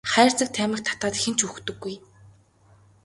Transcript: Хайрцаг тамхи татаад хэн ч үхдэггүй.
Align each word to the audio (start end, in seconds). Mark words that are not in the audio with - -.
Хайрцаг 0.11 0.49
тамхи 0.55 0.81
татаад 0.87 1.15
хэн 1.21 1.33
ч 1.37 1.39
үхдэггүй. 1.47 1.95